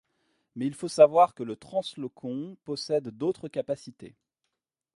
[0.55, 4.15] Mais il faut savoir que le translocon possède d'autres capacités.